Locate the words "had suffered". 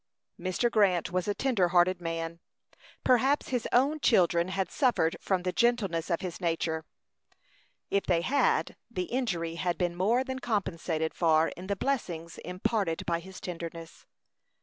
4.47-5.15